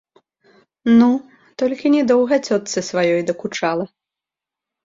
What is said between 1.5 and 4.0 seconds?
толькі не доўга цётцы сваёй дакучала.